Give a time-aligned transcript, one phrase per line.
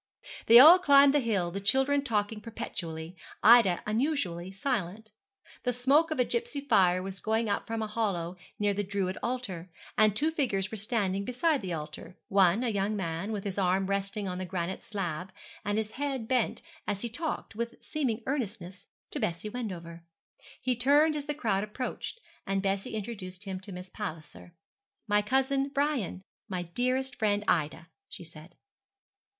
[0.47, 5.11] They all climbed the hill, the children talking perpetually, Ida unusually silent.
[5.61, 9.19] The smoke of a gipsy fire was going up from a hollow near the Druid
[9.21, 9.69] altar,
[9.99, 13.85] and two figures were standing beside the altar; one, a young man, with his arm
[13.85, 15.31] resting on the granite slab,
[15.63, 20.03] and his head bent as he talked, with seeming earnestness, to Bessie Wendover.
[20.63, 24.55] He turned as the crowd approached, and Bessie introduced him to Miss Palliser.
[25.07, 28.55] 'My cousin Brian my dearest friend Ida,' she said.